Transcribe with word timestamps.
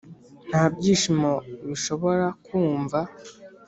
nta 0.49 0.63
byishimo 0.73 1.31
bishobora 1.67 2.27
kumva. 2.45 2.99